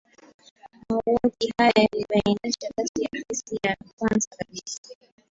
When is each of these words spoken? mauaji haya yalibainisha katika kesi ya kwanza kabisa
mauaji 0.89 1.53
haya 1.57 1.73
yalibainisha 1.75 2.69
katika 2.75 3.09
kesi 3.29 3.59
ya 3.63 3.77
kwanza 3.97 4.29
kabisa 4.37 4.79